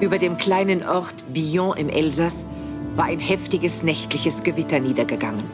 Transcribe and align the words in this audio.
Über 0.00 0.18
dem 0.18 0.38
kleinen 0.38 0.82
Ort 0.82 1.32
Billon 1.32 1.76
im 1.76 1.88
Elsass 1.88 2.46
war 2.96 3.06
ein 3.06 3.20
heftiges 3.20 3.82
nächtliches 3.82 4.42
Gewitter 4.42 4.80
niedergegangen. 4.80 5.44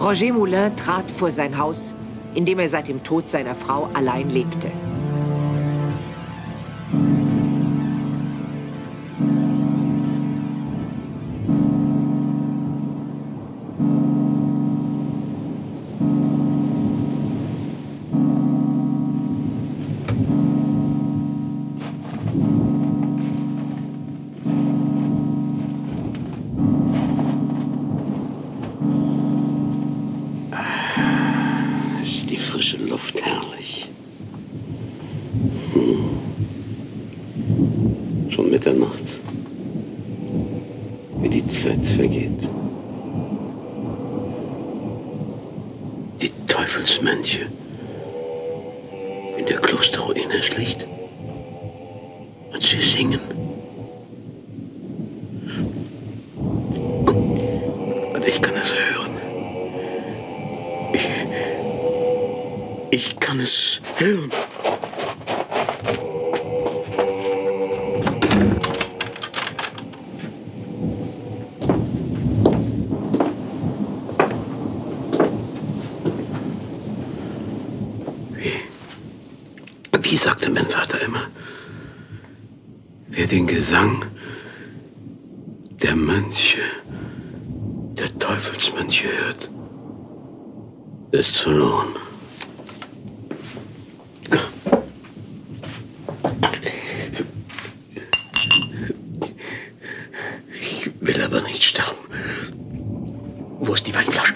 Roger 0.00 0.32
Moulin 0.32 0.76
trat 0.76 1.10
vor 1.10 1.30
sein 1.30 1.56
Haus, 1.56 1.94
in 2.34 2.44
dem 2.44 2.58
er 2.58 2.68
seit 2.68 2.88
dem 2.88 3.02
Tod 3.02 3.28
seiner 3.28 3.54
Frau 3.54 3.88
allein 3.94 4.30
lebte. 4.30 4.70
Frische 32.42 32.76
Luft 32.76 33.22
herrlich. 33.24 33.88
Hm. 35.72 36.20
Schon 38.30 38.50
Mitternacht. 38.50 39.20
Wie 41.20 41.28
die 41.28 41.46
Zeit 41.46 41.84
vergeht. 41.84 42.40
Die 46.20 46.32
Teufelsmönche 46.46 47.46
in 49.38 49.46
der 49.46 49.58
Klosterruine 49.58 50.42
schlicht. 50.42 50.86
Und 52.52 52.62
sie 52.62 52.80
singen. 52.80 53.20
Und 58.14 58.28
ich 58.28 58.40
kann 58.40 58.54
es 58.54 58.72
hören. 58.72 59.10
Ich, 60.92 61.08
ich 62.92 63.18
kann 63.18 63.40
es 63.40 63.80
hören. 63.96 64.30
Wie, 80.02 80.16
sagte 80.16 80.50
mein 80.50 80.66
Vater 80.66 81.00
immer, 81.00 81.28
wer 83.08 83.26
den 83.26 83.46
Gesang 83.46 84.04
der 85.82 85.96
Mönche, 85.96 86.60
der 87.96 88.18
Teufelsmönche 88.18 89.08
hört, 89.08 89.48
ist 91.12 91.38
verloren. 91.38 92.11
Nicht 101.62 101.76
sterben. 101.76 101.98
Wo 103.60 103.74
ist 103.74 103.86
die 103.86 103.94
Weinflasche? 103.94 104.34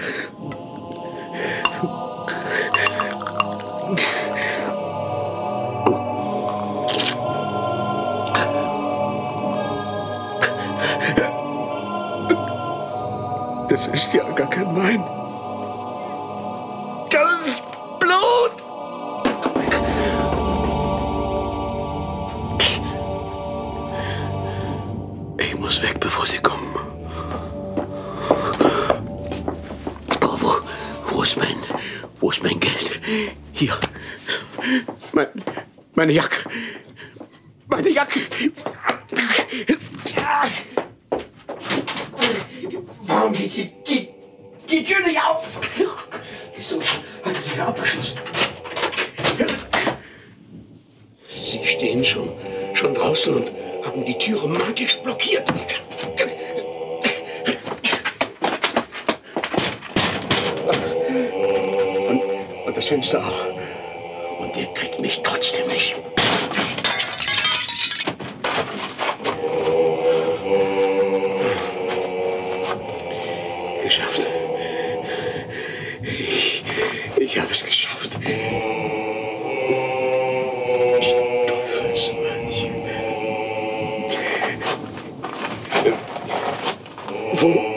Das 13.68 13.88
ist 13.88 14.12
ja 14.14 14.22
gar 14.30 14.48
kein 14.48 14.76
Wein. 14.76 15.02
Das 17.10 17.46
ist 17.46 17.62
Blut! 17.98 18.56
Ich 25.38 25.58
muss 25.58 25.82
weg, 25.82 25.98
bevor 26.00 26.24
sie 26.26 26.38
kommen. 26.38 26.76
Oh, 30.22 30.36
wo, 30.40 30.52
wo 31.06 31.15
ist 31.26 31.36
mein, 31.36 31.56
wo 32.20 32.30
ist 32.30 32.42
mein 32.42 32.60
Geld? 32.60 33.00
Hier. 33.52 33.76
Mein, 35.12 35.26
meine 35.94 36.12
Jacke. 36.12 36.48
Meine 37.66 37.88
Jacke. 37.88 38.20
Warum 43.02 43.32
geht 43.32 43.56
die, 43.56 43.72
die, 43.88 44.08
die 44.70 44.84
Tür 44.84 45.00
nicht 45.04 45.20
auf? 45.20 45.60
Wieso 46.54 46.80
hat 46.80 47.34
er 47.34 47.40
sie 47.40 47.52
wieder 47.54 47.68
abgeschlossen? 47.68 48.18
Sie 51.28 51.64
stehen 51.64 52.04
schon, 52.04 52.30
schon 52.74 52.94
draußen 52.94 53.34
und 53.34 53.50
haben 53.84 54.04
die 54.04 54.16
Türe 54.16 54.46
magisch 54.46 54.98
blockiert. 55.02 55.48
Das 62.76 62.88
Fenster 62.88 63.26
auch. 63.26 64.40
Und 64.40 64.54
ihr 64.54 64.66
kriegt 64.74 65.00
mich 65.00 65.20
trotzdem 65.22 65.66
nicht. 65.68 65.96
Geschafft. 73.82 74.26
Ich, 76.02 76.64
ich 77.18 77.38
habe 77.38 77.50
es 77.50 77.64
geschafft. 77.64 78.10
Wo, 87.40 87.48
wo 87.48 87.75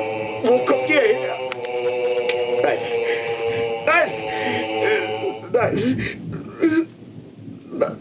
Nein. 5.74 6.88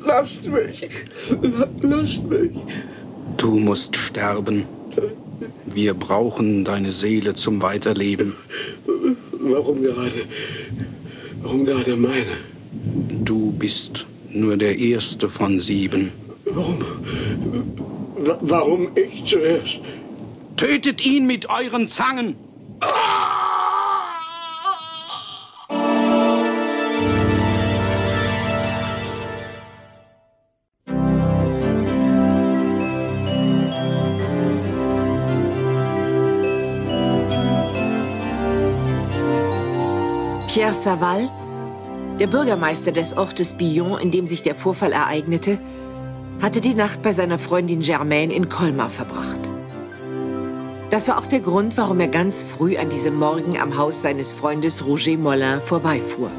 Lasst 0.05 0.47
mich. 0.49 0.89
Lasst 1.83 2.23
mich. 2.25 2.51
Du 3.37 3.59
musst 3.59 3.97
sterben. 3.97 4.65
Wir 5.67 5.95
brauchen 5.95 6.65
deine 6.65 6.93
Seele 6.93 7.35
zum 7.35 7.63
Weiterleben. 7.63 8.35
Warum 9.33 9.83
gerade? 9.83 10.25
Warum 11.43 11.65
gerade 11.65 11.97
meine? 11.97 12.37
Du 13.25 13.53
bist 13.53 14.07
nur 14.31 14.57
der 14.57 14.77
erste 14.79 15.29
von 15.31 15.61
sieben. 15.61 16.13
Warum? 16.47 16.79
Wa- 18.17 18.39
Warum 18.41 18.89
ich 18.97 19.25
zuerst? 19.25 19.79
Tötet 20.57 21.07
ihn 21.07 21.27
mit 21.27 21.49
euren 21.49 21.87
Zangen! 21.87 22.35
Pierre 40.49 40.73
Saval, 40.73 41.29
der 42.19 42.27
Bürgermeister 42.27 42.91
des 42.91 43.15
Ortes 43.15 43.53
Billon, 43.53 44.01
in 44.01 44.11
dem 44.11 44.27
sich 44.27 44.43
der 44.43 44.55
Vorfall 44.55 44.93
ereignete, 44.93 45.59
hatte 46.41 46.63
die 46.63 46.73
Nacht 46.73 47.03
bei 47.03 47.13
seiner 47.13 47.39
Freundin 47.39 47.81
Germaine 47.81 48.33
in 48.33 48.49
Colmar 48.49 48.89
verbracht. 48.89 49.41
Das 50.89 51.07
war 51.07 51.19
auch 51.19 51.27
der 51.27 51.41
Grund, 51.41 51.77
warum 51.77 52.01
er 52.01 52.09
ganz 52.09 52.43
früh 52.43 52.79
an 52.79 52.89
diesem 52.89 53.17
Morgen 53.17 53.59
am 53.61 53.77
Haus 53.77 54.01
seines 54.01 54.33
Freundes 54.33 54.87
Roger 54.87 55.19
Mollin 55.19 55.61
vorbeifuhr. 55.61 56.31